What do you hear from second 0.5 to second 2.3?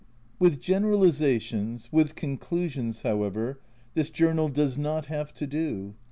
generalisations, with